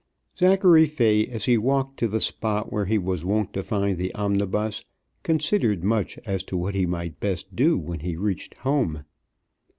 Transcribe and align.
Zachary 0.35 0.87
Fay, 0.87 1.27
as 1.27 1.45
he 1.45 1.59
walked 1.59 1.97
to 1.99 2.07
the 2.07 2.19
spot 2.19 2.73
where 2.73 2.85
he 2.85 2.97
was 2.97 3.23
wont 3.23 3.53
to 3.53 3.61
find 3.61 3.99
the 3.99 4.11
omnibus, 4.15 4.83
considered 5.21 5.83
much 5.83 6.17
as 6.25 6.41
to 6.45 6.57
what 6.57 6.73
he 6.73 6.87
might 6.87 7.19
best 7.19 7.55
do 7.55 7.77
when 7.77 7.99
he 7.99 8.15
reached 8.17 8.55
home. 8.55 9.05